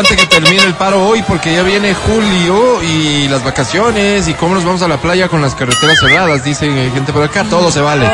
importante 0.00 0.16
que 0.16 0.40
termine 0.40 0.62
el 0.62 0.74
paro 0.74 1.04
hoy 1.04 1.22
porque 1.22 1.52
ya 1.52 1.62
viene 1.62 1.92
julio 1.92 2.82
y 2.82 3.26
las 3.26 3.42
vacaciones 3.42 4.28
y 4.28 4.34
cómo 4.34 4.54
nos 4.54 4.64
vamos 4.64 4.82
a 4.82 4.88
la 4.88 4.98
playa 4.98 5.28
con 5.28 5.42
las 5.42 5.56
carreteras 5.56 5.98
cerradas, 5.98 6.44
dicen 6.44 6.76
eh, 6.78 6.90
gente 6.94 7.12
por 7.12 7.24
acá, 7.24 7.44
todo 7.44 7.70
se 7.72 7.80
vale. 7.80 8.08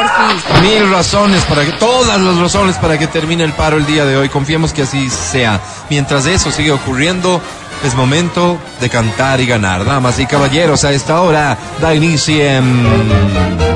Mil 0.62 0.90
razones 0.90 1.42
para 1.44 1.64
que, 1.64 1.72
todas 1.72 2.18
las 2.18 2.36
razones 2.38 2.76
para 2.76 2.96
que 2.96 3.06
termine 3.06 3.44
el 3.44 3.52
paro 3.52 3.76
el 3.76 3.84
día 3.84 4.06
de 4.06 4.16
hoy. 4.16 4.30
Confiemos 4.30 4.72
que 4.72 4.82
así 4.82 5.10
sea. 5.10 5.60
Mientras 5.90 6.24
eso 6.24 6.50
sigue 6.50 6.72
ocurriendo, 6.72 7.42
es 7.84 7.94
momento 7.94 8.58
de 8.80 8.88
cantar 8.88 9.40
y 9.40 9.46
ganar. 9.46 9.84
Damas 9.84 10.18
y 10.18 10.26
caballeros, 10.26 10.84
a 10.84 10.92
esta 10.92 11.20
hora 11.20 11.58
da 11.80 11.94
inicio 11.94 12.42
en... 12.42 13.73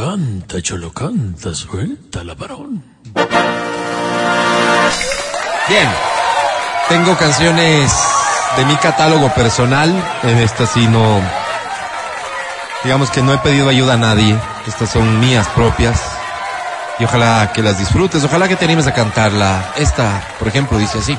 Canta, 0.00 0.62
cholo, 0.62 0.90
canta, 0.94 1.54
suelta 1.54 2.24
la 2.24 2.34
varón. 2.34 2.82
Bien, 5.68 5.88
tengo 6.88 7.14
canciones 7.18 7.92
de 8.56 8.64
mi 8.64 8.76
catálogo 8.76 9.28
personal. 9.34 9.92
En 10.22 10.38
esta 10.38 10.66
sí 10.66 10.86
no. 10.86 11.20
Digamos 12.82 13.10
que 13.10 13.20
no 13.20 13.34
he 13.34 13.38
pedido 13.38 13.68
ayuda 13.68 13.92
a 13.92 13.98
nadie. 13.98 14.34
Estas 14.66 14.88
son 14.88 15.20
mías 15.20 15.46
propias. 15.48 16.00
Y 16.98 17.04
ojalá 17.04 17.52
que 17.52 17.62
las 17.62 17.78
disfrutes. 17.78 18.24
Ojalá 18.24 18.48
que 18.48 18.56
te 18.56 18.64
animes 18.64 18.86
a 18.86 18.94
cantarla. 18.94 19.74
Esta, 19.76 20.22
por 20.38 20.48
ejemplo, 20.48 20.78
dice 20.78 21.00
así. 21.00 21.18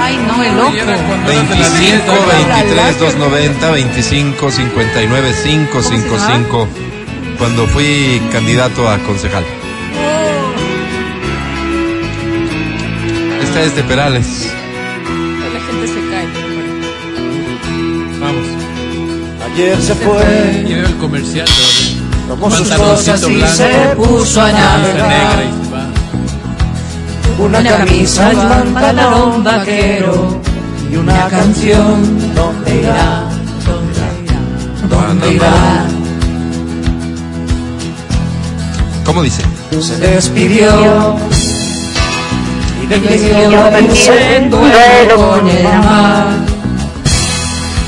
Ay, 0.00 0.16
no, 0.26 0.42
el 0.42 0.56
loco. 0.56 0.70
25 1.26 2.12
23 2.28 2.98
290 3.00 3.70
25 3.70 4.50
59 4.50 5.34
555 5.44 6.68
cuando 7.38 7.66
fui 7.66 8.20
candidato 8.32 8.88
a 8.88 8.98
concejal. 8.98 9.44
Esta 13.42 13.62
es 13.62 13.76
de 13.76 13.82
Perales. 13.84 14.50
La 15.52 15.60
gente 15.60 15.86
se 15.88 16.00
cae. 16.10 16.26
Vamos. 18.20 18.46
Ayer 19.52 19.80
se 19.80 19.94
fue, 19.94 20.64
Y 20.68 20.74
veo 20.74 20.86
el 20.86 20.96
comercial. 20.96 21.46
tomó 22.28 22.50
sus 22.50 22.68
Pantaloncito 22.68 23.12
cosas 23.12 23.30
y 23.30 23.34
blanco. 23.36 23.54
se 23.56 23.96
puso 23.96 24.40
a 24.42 24.52
navegar. 24.52 25.44
Una 27.38 27.62
camisa 27.62 28.32
y 28.32 28.36
un 28.36 28.74
pantalón 28.74 29.44
vaquero 29.44 30.40
y 30.90 30.96
una 30.96 31.28
canción. 31.28 32.34
¿Dónde 32.34 32.80
irá? 32.80 33.28
¿Dónde 34.88 35.32
irá? 35.34 35.86
¿Cómo 39.04 39.22
dice? 39.22 39.42
Se 39.80 39.96
despidió 39.98 41.16
y 42.82 42.86
de 42.86 43.50
yo 43.50 43.70
pensé 43.70 44.36
en 44.36 44.50
duelo 44.50 45.16
con 45.16 45.48
el 45.48 45.64
mar 45.64 46.26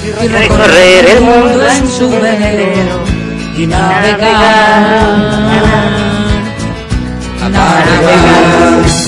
y 0.04 0.26
recorrer 0.28 1.06
el 1.06 1.20
mundo 1.20 1.66
en 1.68 1.88
su 1.88 2.08
velero 2.10 3.02
y 3.56 3.66
navegar, 3.66 4.30
navegar 7.50 9.07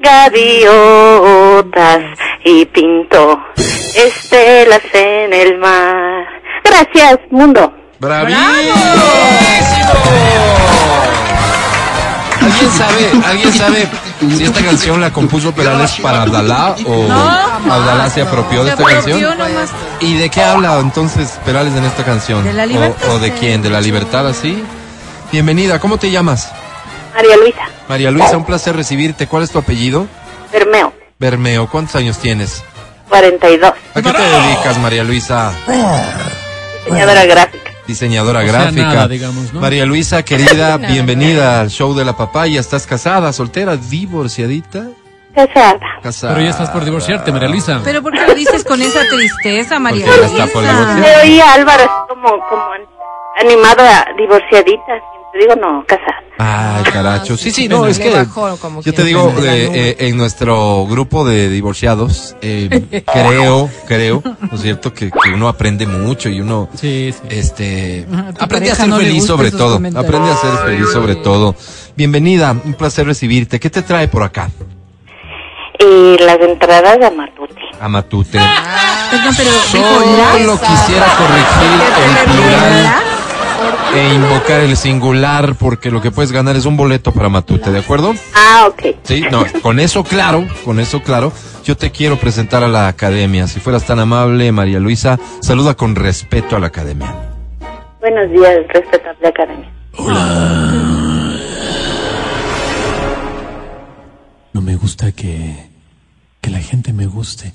gaviotas 0.00 2.00
y 2.44 2.64
pintó 2.66 3.40
estelas 3.56 4.80
en 4.92 5.32
el 5.32 5.58
mar. 5.58 6.24
Gracias, 6.64 7.18
mundo. 7.30 7.72
¡Bravísimo! 7.98 8.74
¿Alguien 12.40 12.70
sabe, 12.70 13.10
¿Alguien 13.26 13.52
sabe 13.52 13.88
si 14.36 14.44
esta 14.44 14.60
canción 14.62 15.00
la 15.00 15.12
compuso 15.12 15.52
Perales 15.52 15.96
para 16.00 16.22
Abdalá 16.22 16.76
o 16.86 17.08
Abdalá 17.70 18.08
se 18.10 18.22
apropió 18.22 18.64
de 18.64 18.70
esta 18.70 18.84
canción? 18.84 19.20
nomás. 19.38 19.70
¿Y 20.00 20.14
de 20.14 20.30
qué 20.30 20.42
habla 20.42 20.78
entonces 20.78 21.38
Perales 21.44 21.74
en 21.74 21.84
esta 21.84 22.04
canción? 22.04 22.44
De 22.44 22.52
la 22.52 22.64
¿O- 22.64 22.66
libertad, 22.66 23.08
¿O, 23.14 23.18
de 23.18 23.32
quién? 23.32 23.62
¿De 23.62 23.70
la 23.70 23.80
libertad 23.80 24.26
así? 24.26 24.62
Bienvenida, 25.32 25.78
¿cómo 25.80 25.98
te 25.98 26.10
llamas? 26.10 26.50
María 27.18 27.36
Luisa, 27.36 27.62
María 27.88 28.10
Luisa, 28.12 28.36
un 28.36 28.44
placer 28.44 28.76
recibirte. 28.76 29.26
¿Cuál 29.26 29.42
es 29.42 29.50
tu 29.50 29.58
apellido? 29.58 30.06
Bermeo, 30.52 30.92
Bermeo, 31.18 31.68
¿cuántos 31.68 31.96
años 31.96 32.16
tienes? 32.18 32.62
42, 33.08 33.72
¿A 33.94 34.02
qué 34.02 34.12
te 34.12 34.22
dedicas, 34.22 34.78
María 34.78 35.02
Luisa? 35.02 35.52
diseñadora 36.84 37.24
gráfica. 37.24 37.70
Diseñadora 37.88 38.38
O 38.40 38.42
sea, 38.44 38.52
gráfica. 38.52 38.82
nada, 38.82 39.08
digamos, 39.08 39.52
¿no? 39.52 39.60
María 39.60 39.84
Luisa, 39.84 40.22
querida, 40.22 40.76
Nada, 40.78 40.92
bienvenida 40.92 41.60
al 41.60 41.70
show 41.70 41.92
de 41.94 42.04
la 42.04 42.16
papaya. 42.16 42.60
¿Estás 42.60 42.86
casada, 42.86 43.32
soltera, 43.32 43.76
divorciadita? 43.76 44.84
Casada. 45.34 45.80
Casada. 46.02 46.34
Pero 46.34 46.44
ya 46.44 46.50
estás 46.50 46.70
por 46.70 46.84
divorciarte, 46.84 47.32
María 47.32 47.48
Luisa. 47.48 47.80
Pero 47.82 48.00
¿por 48.02 48.12
qué 48.12 48.26
lo 48.26 48.34
dices 48.34 48.62
con 48.62 48.80
esa 48.80 49.00
tristeza, 49.08 49.78
María 49.80 50.06
ya 50.06 50.26
está 50.26 50.46
por 50.52 50.62
Luisa? 50.62 50.94
divorciar. 50.94 51.00
Me 51.00 51.16
oía 51.30 51.50
a 51.50 51.54
Álvaro 51.54 52.06
como, 52.08 52.28
como 52.48 52.62
animada, 53.40 54.06
divorciadita. 54.16 54.92
Te 55.32 55.38
digo, 55.40 55.54
no, 55.56 55.84
casada. 55.86 56.22
Ay, 56.38 56.84
caracho. 56.84 57.36
Sí, 57.36 57.50
sí, 57.50 57.68
no, 57.68 57.84
es 57.86 57.98
que 57.98 58.10
bajó 58.10 58.56
como 58.58 58.80
yo 58.80 58.94
te 58.94 59.02
digo, 59.04 59.34
eh, 59.42 59.70
eh, 59.74 59.96
en 60.08 60.16
nuestro 60.16 60.86
grupo 60.86 61.24
de 61.26 61.48
divorciados, 61.48 62.36
eh, 62.40 63.02
creo, 63.12 63.68
creo, 63.86 64.22
¿no 64.24 64.54
es 64.54 64.62
cierto? 64.62 64.94
Que, 64.94 65.10
que 65.10 65.30
uno 65.34 65.48
aprende 65.48 65.86
mucho 65.86 66.28
y 66.28 66.40
uno, 66.40 66.68
Sí, 66.74 67.12
sí. 67.12 67.20
este, 67.28 68.06
aprende 68.38 68.70
a 68.70 68.74
ser 68.76 68.88
no 68.88 68.98
feliz 68.98 69.26
sobre 69.26 69.50
todo. 69.50 69.74
Aprende 69.76 70.30
a 70.30 70.36
ser 70.36 70.50
feliz 70.64 70.88
sobre 70.92 71.16
todo. 71.16 71.54
Bienvenida, 71.96 72.52
un 72.64 72.74
placer 72.74 73.04
recibirte. 73.06 73.58
¿Qué 73.58 73.68
te 73.68 73.82
trae 73.82 74.06
por 74.08 74.22
acá? 74.22 74.50
Y 75.80 76.18
las 76.22 76.38
entradas 76.40 76.98
a 77.02 77.10
Matute. 77.10 77.54
A 77.80 77.88
Matute. 77.88 78.38
Pero 79.36 79.50
Solo 79.52 80.60
quisiera 80.60 81.06
corregir 81.16 81.80
el 82.04 82.24
plural 82.32 83.07
e 83.94 84.14
invocar 84.14 84.60
el 84.60 84.76
singular 84.76 85.54
porque 85.54 85.90
lo 85.90 86.00
que 86.00 86.10
puedes 86.10 86.32
ganar 86.32 86.56
es 86.56 86.66
un 86.66 86.76
boleto 86.76 87.12
para 87.12 87.28
Matute, 87.28 87.70
¿de 87.70 87.78
acuerdo? 87.78 88.14
Ah, 88.34 88.68
ok. 88.68 88.96
Sí, 89.02 89.22
no, 89.30 89.44
con 89.62 89.80
eso 89.80 90.04
claro, 90.04 90.46
con 90.64 90.80
eso 90.80 91.02
claro, 91.02 91.32
yo 91.64 91.76
te 91.76 91.90
quiero 91.90 92.16
presentar 92.16 92.62
a 92.62 92.68
la 92.68 92.88
academia. 92.88 93.46
Si 93.46 93.60
fueras 93.60 93.86
tan 93.86 93.98
amable, 93.98 94.52
María 94.52 94.78
Luisa, 94.78 95.18
saluda 95.40 95.74
con 95.74 95.94
respeto 95.94 96.56
a 96.56 96.60
la 96.60 96.66
academia. 96.68 97.14
Buenos 98.00 98.30
días, 98.30 98.58
respetable 98.68 99.28
academia. 99.28 99.72
No 104.52 104.60
me 104.60 104.76
gusta 104.76 105.12
que, 105.12 105.56
que 106.40 106.50
la 106.50 106.58
gente 106.58 106.92
me 106.92 107.06
guste, 107.06 107.52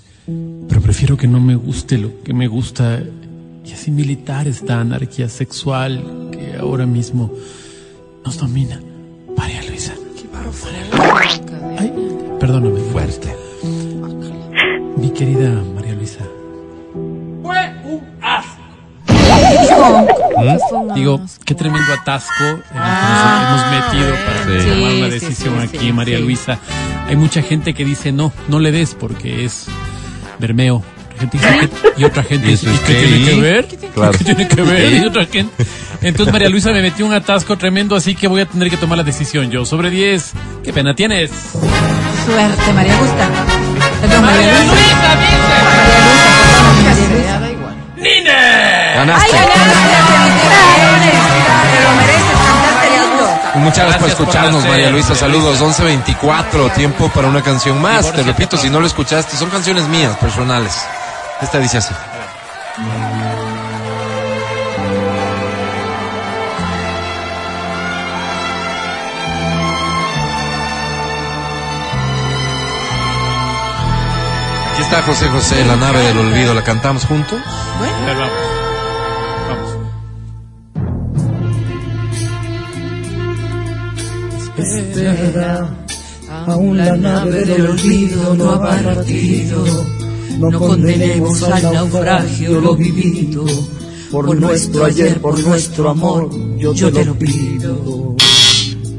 pero 0.67 0.81
prefiero 0.81 1.17
que 1.17 1.27
no 1.27 1.39
me 1.39 1.55
guste 1.55 1.97
lo 1.97 2.21
que 2.23 2.33
me 2.33 2.47
gusta 2.47 3.01
y 3.65 3.71
así 3.71 3.91
militar 3.91 4.47
esta 4.47 4.81
anarquía 4.81 5.29
sexual 5.29 6.22
que 6.53 6.59
ahora 6.59 6.85
mismo 6.85 7.31
nos 8.23 8.37
domina. 8.37 8.79
María 9.35 9.61
Luisa. 9.63 9.93
Ay, 11.79 11.91
perdóname. 12.39 12.79
Fuerte. 12.91 13.35
Mi 14.97 15.09
querida 15.11 15.49
María 15.75 15.93
Luisa. 15.93 16.23
Digo, 20.95 21.19
qué 21.45 21.55
tremendo 21.55 21.91
atasco 21.93 22.43
en 22.43 22.51
el 22.51 22.59
que 22.61 23.07
nos 23.09 23.23
hemos 23.41 23.71
metido 23.71 24.15
para 24.25 24.43
Sí. 24.43 24.69
tomar 24.69 24.93
una 24.93 25.05
sí, 25.05 25.11
decisión 25.11 25.67
sí, 25.67 25.77
aquí, 25.77 25.91
María 25.91 26.17
sí. 26.17 26.23
Luisa. 26.23 26.59
Hay 27.07 27.15
mucha 27.15 27.41
gente 27.41 27.73
que 27.73 27.83
dice 27.83 28.11
no, 28.11 28.31
no 28.47 28.59
le 28.59 28.71
des 28.71 28.93
porque 28.95 29.43
es 29.45 29.67
Bermeo. 30.39 30.83
Gente 31.23 31.37
dice 31.37 31.69
y 31.95 32.03
otra 32.03 32.23
gente 32.23 32.47
¿Y 32.47 32.51
dice, 32.51 32.65
eso 32.65 32.75
es 32.75 32.81
¿y 32.81 32.83
qué 32.83 32.93
tiene 32.93 33.25
que 33.25 33.41
ver? 33.41 33.67
Claro. 33.93 34.11
¿Qué 34.17 34.23
tiene 34.23 34.47
que 34.47 34.61
ver? 34.61 34.89
¿Sí? 34.89 34.97
Y 34.97 35.05
otra 35.05 35.25
gente. 35.25 35.65
Entonces 36.01 36.33
María 36.33 36.49
Luisa 36.49 36.71
me 36.71 36.81
metió 36.81 37.05
un 37.05 37.13
atasco 37.13 37.57
tremendo, 37.57 37.95
así 37.95 38.13
que 38.13 38.27
voy 38.27 38.41
a 38.41 38.45
tener 38.45 38.69
que 38.69 38.75
tomar 38.75 38.97
la 38.97 39.05
decisión 39.05 39.49
yo. 39.49 39.65
Sobre 39.65 39.89
10, 39.89 40.33
¿qué 40.63 40.73
pena 40.73 40.93
tienes? 40.95 41.31
Suerte, 41.31 42.73
María 42.73 42.97
Gusta. 42.97 43.29
Perdón, 44.01 44.25
María 44.25 44.51
Luisa. 44.51 44.75
María 46.75 46.93
Luisa, 46.93 47.39
María 47.39 47.57
Luisa. 47.97 48.95
Ganaste. 48.95 49.37
Ay. 49.37 49.53
Muchas 53.55 53.85
gracias 53.85 54.01
por 54.01 54.09
escucharnos, 54.09 54.65
María 54.65 54.89
Luisa. 54.89 55.15
Saludos. 55.15 55.61
Luisa. 55.61 55.83
11.24, 55.83 56.73
tiempo 56.73 57.09
para 57.09 57.27
una 57.27 57.41
canción 57.41 57.81
más. 57.81 58.11
Te 58.11 58.23
repito, 58.23 58.57
si 58.57 58.69
no 58.69 58.79
lo 58.79 58.87
escuchaste, 58.87 59.37
son 59.37 59.49
canciones 59.49 59.87
mías, 59.87 60.17
personales. 60.17 60.85
Esta 61.43 61.59
dice 61.59 61.77
así. 61.77 61.93
Aquí 74.71 74.81
está 74.81 75.03
José 75.03 75.27
José, 75.27 75.65
la 75.65 75.75
nave 75.75 75.99
del 75.99 76.17
olvido. 76.17 76.53
¿La 76.53 76.63
cantamos 76.63 77.05
juntos? 77.05 77.41
A 77.45 77.81
ver, 77.81 78.17
vamos. 78.17 78.31
Vamos. 79.49 79.77
Espera, 84.57 85.67
aún 86.47 86.77
la 86.77 86.95
nave 86.95 87.43
del 87.43 87.67
olvido 87.67 88.33
no 88.33 88.51
ha 88.51 88.61
partido. 88.61 90.02
No 90.37 90.59
condenemos 90.59 91.43
al 91.43 91.73
naufragio 91.73 92.59
lo 92.59 92.75
vivido. 92.75 93.45
Por 94.11 94.39
nuestro 94.39 94.85
ayer, 94.85 95.19
por 95.19 95.39
nuestro 95.39 95.89
amor, 95.89 96.29
yo 96.57 96.91
te 96.91 97.05
lo 97.05 97.15
pido. 97.15 98.15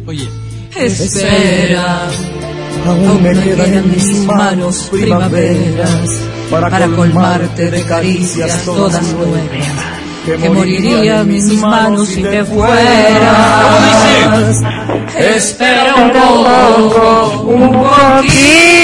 Oye, 0.07 0.29
Espera, 0.77 2.09
aún 2.85 3.23
me 3.23 3.33
quedan 3.33 3.75
en 3.75 3.91
mis 3.93 4.25
manos 4.25 4.89
primaveras 4.91 6.11
para 6.51 6.89
colmarte 6.89 7.71
de 7.71 7.83
caricias 7.85 8.65
todas 8.65 9.03
nuevas. 9.13 9.39
Que 10.27 10.49
morirían 10.51 11.29
mis 11.29 11.53
manos 11.61 12.09
si 12.09 12.23
te 12.23 12.45
fueras. 12.45 12.77
Espera 15.17 15.95
un 15.95 16.11
poco, 16.11 17.43
un 17.43 17.71
poquito 17.71 18.84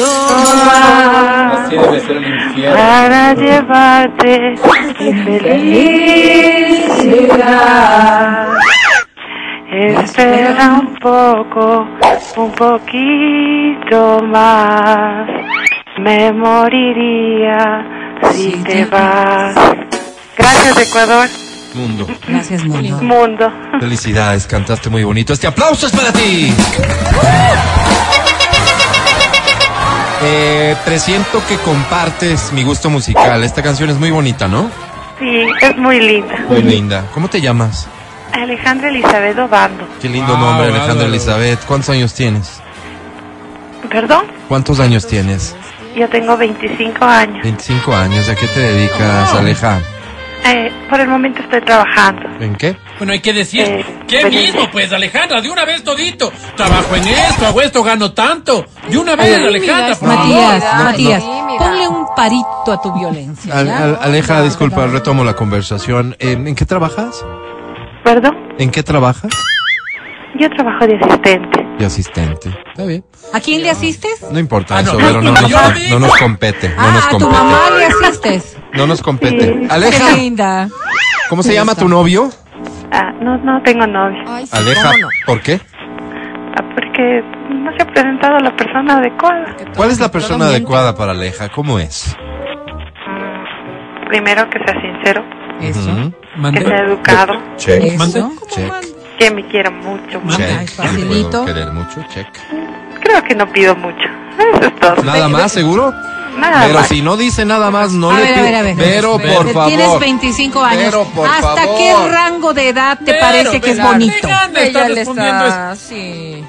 más. 0.00 1.70
debe 1.70 2.00
ser 2.00 2.16
un 2.16 2.24
infierno. 2.24 2.76
Para 2.76 3.34
llevarte 3.34 4.54
mi 5.00 5.12
felicidad. 5.40 7.32
Espera 9.72 10.80
un 10.80 10.94
poco, 10.96 11.86
un 12.36 12.52
poquito 12.52 14.22
más. 14.24 15.28
Me 15.98 16.32
moriría 16.32 17.84
si 18.32 18.52
te 18.64 18.84
vas. 18.86 19.54
Gracias, 20.36 20.88
Ecuador. 20.88 21.28
Mundo. 21.74 22.06
Gracias, 22.28 22.64
mundo. 22.64 23.02
Mundo. 23.02 23.52
Felicidades, 23.80 24.46
cantaste 24.46 24.90
muy 24.90 25.04
bonito. 25.04 25.32
Este 25.32 25.46
aplauso 25.46 25.86
es 25.86 25.92
para 25.92 26.12
ti. 26.12 26.52
Eh, 30.24 30.76
presiento 30.84 31.42
que 31.48 31.56
compartes 31.58 32.52
mi 32.52 32.62
gusto 32.62 32.90
musical. 32.90 33.42
Esta 33.42 33.62
canción 33.62 33.90
es 33.90 33.98
muy 33.98 34.10
bonita, 34.10 34.46
¿no? 34.48 34.70
Sí, 35.18 35.46
es 35.60 35.76
muy 35.76 36.00
linda. 36.00 36.36
Muy 36.48 36.62
linda. 36.62 37.04
¿Cómo 37.12 37.28
te 37.28 37.40
llamas? 37.40 37.88
Alejandra 38.32 38.88
Elizabeth 38.88 39.38
Obando. 39.38 39.86
Qué 40.00 40.08
lindo 40.08 40.32
Wow, 40.34 40.40
nombre, 40.46 40.66
Alejandra. 40.68 41.06
Elizabeth. 41.06 41.60
¿Cuántos 41.66 41.90
años 41.90 42.14
tienes? 42.14 42.60
¿Perdón? 43.90 44.26
¿Cuántos 44.48 44.80
años 44.80 45.06
tienes? 45.06 45.54
Yo 45.96 46.08
tengo 46.08 46.36
25 46.36 47.04
años. 47.04 47.42
25 47.42 47.94
años. 47.94 48.28
¿A 48.28 48.34
qué 48.34 48.46
te 48.46 48.60
dedicas, 48.60 49.34
Aleja? 49.34 49.80
Eh, 50.46 50.72
por 50.88 50.98
el 51.00 51.08
momento 51.08 51.40
estoy 51.42 51.60
trabajando. 51.60 52.22
¿En 52.40 52.54
qué? 52.56 52.76
Bueno, 52.98 53.12
hay 53.14 53.20
que 53.20 53.32
decir, 53.32 53.62
Eh, 53.62 53.84
¿qué 54.06 54.20
pues, 54.20 54.32
mismo, 54.32 54.60
eh. 54.62 54.68
pues, 54.70 54.92
Alejandra? 54.92 55.40
De 55.40 55.50
una 55.50 55.64
vez 55.64 55.82
todito. 55.82 56.32
Trabajo 56.56 56.94
en 56.94 57.08
esto, 57.08 57.46
hago 57.46 57.60
esto, 57.60 57.82
gano 57.82 58.12
tanto. 58.12 58.64
De 58.88 58.96
una 58.98 59.16
vez, 59.16 59.38
Alejandra, 59.38 59.96
por 59.96 60.08
Matías, 60.08 60.62
favor. 60.64 60.84
Matías, 60.84 61.22
no. 61.24 61.56
ponle 61.58 61.88
un 61.88 62.06
parito 62.14 62.72
a 62.72 62.80
tu 62.80 62.92
violencia. 62.92 63.58
Al- 63.58 63.66
¿ya? 63.66 63.78
al- 63.84 63.98
Aleja, 64.02 64.42
disculpa, 64.42 64.86
retomo 64.86 65.24
la 65.24 65.34
conversación. 65.34 66.14
Eh, 66.20 66.32
¿En 66.32 66.54
qué 66.54 66.64
trabajas? 66.64 67.24
¿Perdón? 68.04 68.36
¿En 68.58 68.70
qué 68.70 68.82
trabajas? 68.82 69.32
Yo 70.38 70.48
trabajo 70.50 70.86
de 70.86 70.96
asistente. 70.96 71.66
De 71.78 71.86
asistente. 71.86 72.56
Está 72.70 72.84
bien. 72.84 73.04
¿A 73.32 73.40
quién 73.40 73.62
le 73.62 73.70
asistes? 73.70 74.24
No 74.30 74.38
importa 74.38 74.76
Ah, 74.78 74.80
eso, 74.80 74.92
no, 74.94 74.98
pero 74.98 75.22
no, 75.22 75.32
no, 75.32 75.40
nos, 75.40 76.00
no 76.00 76.08
compete. 76.18 76.68
No 76.70 76.74
ah, 76.78 76.90
nos 76.92 77.04
a 77.04 77.08
tu 77.10 77.18
compete. 77.18 77.32
mamá 77.42 77.60
le 77.78 77.84
asistes. 77.86 78.56
No 78.74 78.86
nos 78.86 79.02
compete. 79.02 79.44
Sí. 79.60 79.66
Aleja, 79.68 80.10
Qué 80.10 80.16
linda. 80.16 80.68
¿cómo 81.28 81.42
se 81.42 81.52
llama 81.52 81.74
tu 81.74 81.88
novio? 81.88 82.30
Ah, 82.92 83.12
no, 83.20 83.38
no 83.38 83.62
tengo 83.62 83.86
novio. 83.86 84.22
Ay, 84.28 84.46
sí, 84.46 84.56
Aleja, 84.56 84.92
no. 85.00 85.08
¿por 85.26 85.40
qué? 85.40 85.60
Ah, 86.56 86.62
porque 86.74 87.22
no 87.50 87.72
se 87.76 87.82
ha 87.82 87.86
presentado 87.86 88.38
la 88.38 88.54
persona 88.56 88.98
adecuada. 88.98 89.56
¿Cuál 89.76 89.90
es 89.90 89.98
la 90.00 90.10
persona 90.10 90.46
adecuada 90.46 90.94
para 90.94 91.12
Aleja? 91.12 91.48
¿Cómo 91.48 91.78
es? 91.78 92.14
Mm, 93.06 94.08
Primero 94.08 94.48
que 94.50 94.58
sea 94.58 94.80
sincero, 94.80 95.24
Eso. 95.60 96.12
Que 96.52 96.64
sea 96.64 96.78
educado, 96.84 97.34
Check. 97.56 97.96
Mande. 97.96 98.18
Eso. 98.18 98.32
Check. 98.50 98.72
que 99.18 99.30
me 99.30 99.46
quiera 99.48 99.70
mucho. 99.70 100.20
Check. 100.36 100.68
Facilito. 100.70 101.30
puedo 101.30 101.44
querer 101.46 101.70
mucho. 101.72 102.02
Check. 102.12 102.26
Creo 103.00 103.22
que 103.24 103.34
no 103.34 103.46
pido 103.50 103.74
mucho. 103.76 104.08
Eso 104.38 104.66
es 104.66 104.76
todo. 104.80 105.02
¿Nada 105.04 105.28
más, 105.28 105.52
seguro? 105.52 105.92
Nada 106.38 106.62
Pero 106.66 106.80
más. 106.80 106.88
si 106.88 107.02
no 107.02 107.16
dice 107.16 107.44
nada 107.44 107.70
más, 107.70 107.92
no 107.92 108.10
a 108.10 108.14
le 108.18 108.22
ver, 108.22 108.30
a 108.32 108.34
pido- 108.34 108.44
ver, 108.44 108.54
a 108.54 108.62
ver. 108.62 108.76
Pero, 108.76 109.18
por 109.18 109.52
favor. 109.52 109.68
Tienes 109.68 109.98
25 110.00 110.62
años. 110.62 110.82
Pero, 110.86 111.04
por 111.04 111.28
¿Hasta 111.28 111.42
favor. 111.62 111.76
qué 111.78 111.94
rango 112.08 112.54
de 112.54 112.68
edad 112.68 112.98
te 112.98 113.04
Pero, 113.12 113.20
parece 113.20 113.60
que 113.60 113.70
es 113.70 113.82
bonito? 113.82 114.14
Alejandra 114.26 114.62
está 114.62 114.78
Ella 114.80 114.88
le 114.88 114.94
respondiendo 114.94 115.44
está, 115.46 115.76
sí. 115.76 116.44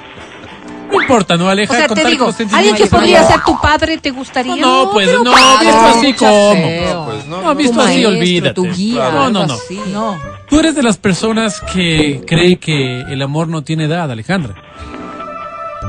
No 0.92 1.02
importa, 1.02 1.38
¿no, 1.38 1.50
Aleja? 1.50 1.74
O 1.74 1.76
sea, 1.76 1.88
te 1.88 2.06
digo, 2.06 2.32
alguien 2.54 2.76
que 2.76 2.86
podría 2.86 3.24
ser 3.28 3.42
tu 3.44 3.60
padre, 3.60 3.98
¿te 3.98 4.12
gustaría? 4.12 4.56
No, 4.58 4.92
pues, 4.94 5.08
pero 5.08 5.24
no, 5.24 5.32
padre, 5.32 5.66
visto 5.68 5.86
así 5.88 6.14
como. 6.14 7.06
Pues 7.06 7.26
no, 7.26 7.42
No, 7.42 7.56
visto 7.56 7.74
Tu 7.76 7.82
así, 7.82 8.06
olvídate. 8.06 8.62
guía, 8.62 9.10
No, 9.12 9.30
no, 9.32 9.46
no. 9.48 9.54
así. 9.56 9.82
No. 9.88 10.18
Tú 10.48 10.60
eres 10.60 10.76
de 10.76 10.84
las 10.84 10.98
personas 10.98 11.60
que 11.74 12.22
cree 12.28 12.58
que 12.58 13.02
el 13.02 13.22
amor 13.24 13.48
no 13.48 13.64
tiene 13.64 13.86
edad, 13.86 14.12
Alejandra. 14.12 14.54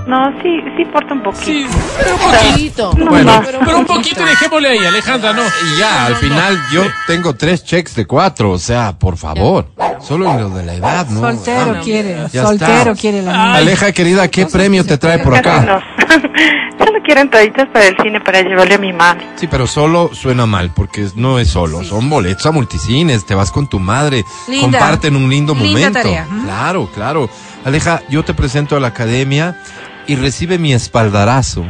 No, 0.06 0.30
sí, 0.42 0.60
sí 0.76 0.82
importa 0.82 1.14
un 1.14 1.22
poquito. 1.22 1.44
Sí, 1.44 1.66
pero 1.98 2.14
un 2.14 2.20
poquito. 2.20 2.92
No, 2.96 3.06
Bueno. 3.06 3.40
no. 3.40 3.42
Pero 3.64 3.78
un 3.78 3.86
poquito 3.86 4.24
dejémosle 4.24 4.68
ahí, 4.68 4.78
Alejandra, 4.86 5.32
no. 5.32 5.42
Y 5.42 5.78
ya, 5.78 6.06
al 6.06 6.16
final 6.16 6.58
yo 6.72 6.82
tengo 7.06 7.34
tres 7.34 7.64
checks 7.64 7.94
de 7.94 8.06
cuatro, 8.06 8.50
o 8.50 8.58
sea, 8.58 8.92
por 8.98 9.16
favor. 9.16 9.66
Solo 10.06 10.30
en 10.30 10.38
lo 10.40 10.50
de 10.50 10.62
la 10.64 10.74
edad, 10.74 11.06
¿no? 11.08 11.20
Soltero 11.20 11.74
Ah, 11.76 11.80
quiere, 11.82 12.16
ya 12.32 12.42
soltero 12.44 12.72
está. 12.92 12.94
quiere 12.94 13.22
la 13.22 13.32
niña. 13.32 13.54
Aleja, 13.54 13.92
querida, 13.92 14.28
¿qué 14.28 14.46
premio 14.46 14.84
te 14.84 14.98
trae 14.98 15.18
por 15.20 15.34
acá? 15.34 15.60
no. 15.62 15.80
Solo 16.78 16.98
quiero 17.04 17.20
entraditas 17.22 17.68
para 17.68 17.86
el 17.86 17.96
cine 18.02 18.20
para 18.20 18.42
llevarle 18.42 18.74
a 18.74 18.78
mi 18.78 18.92
mami. 18.92 19.24
Sí, 19.36 19.46
pero 19.46 19.66
solo 19.66 20.10
suena 20.12 20.44
mal, 20.44 20.72
porque 20.74 21.06
no 21.16 21.38
es 21.38 21.48
solo. 21.48 21.82
Son 21.84 22.10
boletos 22.10 22.44
a 22.46 22.50
multicines, 22.50 23.24
te 23.24 23.34
vas 23.34 23.50
con 23.52 23.68
tu 23.68 23.78
madre, 23.78 24.24
Linda. 24.48 24.78
comparten 24.78 25.16
un 25.16 25.30
lindo 25.30 25.54
Linda 25.54 25.68
momento. 25.68 25.98
tarea. 26.02 26.26
Claro, 26.44 26.90
claro. 26.94 27.30
Aleja, 27.64 28.02
yo 28.10 28.24
te 28.24 28.34
presento 28.34 28.76
a 28.76 28.80
la 28.80 28.88
academia 28.88 29.58
y 30.06 30.16
recibe 30.16 30.58
mi 30.58 30.72
espaldarazo 30.74 31.64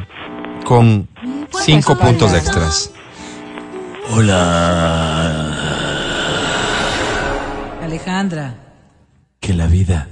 con 0.65 1.07
cinco 1.65 1.97
puntos 1.99 2.33
extras. 2.33 2.91
Alejandra. 8.05 8.55
Que 9.41 9.55
la 9.55 9.67
vida 9.67 10.09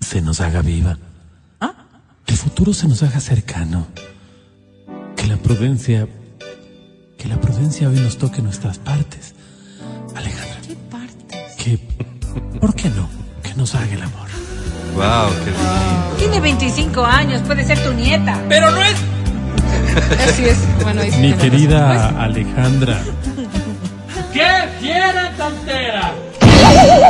se 0.00 0.20
nos 0.20 0.40
haga 0.40 0.62
viva. 0.62 0.98
Que 2.26 2.34
el 2.34 2.38
futuro 2.38 2.74
se 2.74 2.88
nos 2.88 3.04
haga 3.04 3.20
cercano. 3.20 3.86
Que 5.14 5.28
la 5.28 5.36
prudencia. 5.36 6.08
Que 7.16 7.28
la 7.28 7.40
prudencia 7.40 7.88
hoy 7.88 8.00
nos 8.00 8.18
toque 8.18 8.42
nuestras 8.42 8.78
partes. 8.78 9.36
Alejandra. 10.16 10.56
¿Qué 10.66 10.74
partes? 10.90 11.54
Que. 11.54 11.78
¿Por 12.58 12.74
qué 12.74 12.90
no? 12.90 13.08
Que 13.44 13.54
nos 13.54 13.76
haga 13.76 13.94
el 13.94 14.02
amor. 14.02 14.28
Wow, 14.96 15.30
qué 15.44 15.50
lindo. 15.52 16.16
Tiene 16.18 16.40
25 16.40 17.04
años, 17.04 17.42
puede 17.42 17.64
ser 17.64 17.78
tu 17.84 17.92
nieta. 17.92 18.42
Pero 18.48 18.72
no 18.72 18.82
es. 18.82 18.96
Así 20.28 20.46
es. 20.46 20.58
Bueno, 20.82 21.02
Mi 21.20 21.32
querida 21.34 22.08
Alejandra. 22.20 23.00
¿Qué 24.32 24.68
quiere, 24.80 25.30
tontera? 25.36 26.27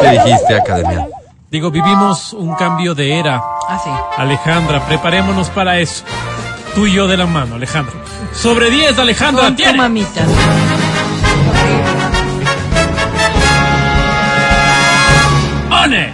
¿Qué 0.00 0.10
dijiste, 0.10 0.54
academia? 0.54 1.06
Digo, 1.50 1.70
vivimos 1.70 2.34
un 2.34 2.54
cambio 2.54 2.94
de 2.94 3.18
era. 3.18 3.42
Ah, 3.68 3.80
sí. 3.82 3.90
Alejandra, 4.20 4.84
preparémonos 4.86 5.48
para 5.50 5.78
eso. 5.78 6.04
Tú 6.74 6.86
y 6.86 6.92
yo 6.92 7.08
de 7.08 7.16
la 7.16 7.26
mano, 7.26 7.54
Alejandro. 7.54 7.94
Sobre 8.34 8.70
10, 8.70 8.98
Alejandro, 8.98 9.44
Con 9.44 9.56
tu 9.56 9.74
mamita. 9.74 10.24
¡One! 15.70 16.12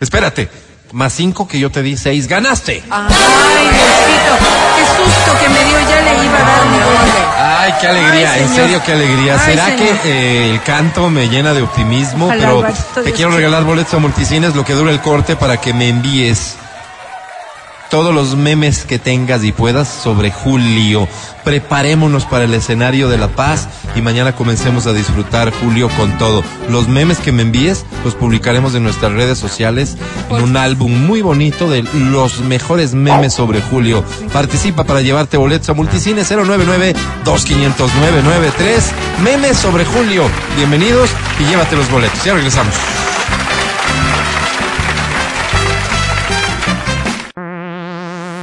Espérate. 0.00 0.48
Más 0.92 1.12
cinco 1.14 1.48
que 1.48 1.58
yo 1.58 1.70
te 1.70 1.82
di 1.82 1.96
seis. 1.96 2.28
¡Ganaste! 2.28 2.82
Ay, 2.90 3.04
Diosito, 3.08 4.34
qué 4.76 4.84
susto 5.02 5.38
que 5.40 5.48
me 5.48 5.64
dio, 5.64 5.80
ya 5.88 6.02
le 6.02 6.24
iba 6.24 6.38
a 6.38 6.42
dar 6.42 6.66
mi 6.66 6.76
gol. 6.78 6.96
Ay, 7.38 7.72
qué 7.80 7.86
alegría, 7.88 8.32
Ay, 8.32 8.42
en 8.42 8.48
serio, 8.54 8.82
qué 8.84 8.92
alegría. 8.92 9.34
Ay, 9.40 9.50
¿Será 9.52 9.66
señor. 9.66 9.98
que 10.00 10.10
eh, 10.10 10.50
el 10.50 10.62
canto 10.62 11.08
me 11.08 11.28
llena 11.28 11.54
de 11.54 11.62
optimismo? 11.62 12.26
Ojalá, 12.26 12.74
pero 12.94 13.04
te 13.04 13.12
quiero 13.12 13.30
regalar 13.30 13.64
boletos 13.64 13.94
a 13.94 13.98
multicines, 13.98 14.54
lo 14.54 14.64
que 14.64 14.74
dura 14.74 14.90
el 14.92 15.00
corte, 15.00 15.34
para 15.36 15.56
que 15.58 15.72
me 15.72 15.88
envíes 15.88 16.56
todos 17.92 18.14
los 18.14 18.36
memes 18.36 18.86
que 18.86 18.98
tengas 18.98 19.44
y 19.44 19.52
puedas 19.52 19.86
sobre 19.86 20.30
Julio. 20.30 21.06
Preparémonos 21.44 22.24
para 22.24 22.44
el 22.44 22.54
escenario 22.54 23.10
de 23.10 23.18
La 23.18 23.28
Paz 23.28 23.68
y 23.94 24.00
mañana 24.00 24.34
comencemos 24.34 24.86
a 24.86 24.94
disfrutar 24.94 25.52
Julio 25.52 25.90
con 25.98 26.16
todo. 26.16 26.42
Los 26.70 26.88
memes 26.88 27.18
que 27.18 27.32
me 27.32 27.42
envíes 27.42 27.84
los 28.02 28.14
publicaremos 28.14 28.74
en 28.74 28.84
nuestras 28.84 29.12
redes 29.12 29.36
sociales 29.36 29.98
en 30.30 30.42
un 30.42 30.56
álbum 30.56 31.06
muy 31.06 31.20
bonito 31.20 31.68
de 31.68 31.82
los 31.82 32.40
mejores 32.40 32.94
memes 32.94 33.34
sobre 33.34 33.60
Julio. 33.60 34.02
Participa 34.32 34.84
para 34.84 35.02
llevarte 35.02 35.36
boletos 35.36 35.68
a 35.68 35.74
Multicine 35.74 36.22
099 36.24 36.94
2500 37.26 37.94
993 37.94 38.90
Memes 39.22 39.58
sobre 39.58 39.84
Julio. 39.84 40.24
Bienvenidos 40.56 41.10
y 41.38 41.44
llévate 41.44 41.76
los 41.76 41.90
boletos. 41.90 42.24
Ya 42.24 42.32
regresamos. 42.32 42.74